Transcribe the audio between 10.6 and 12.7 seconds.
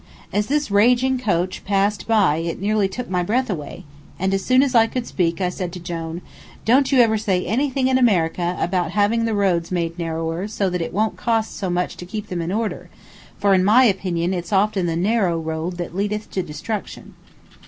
that it won't cost so much to keep them in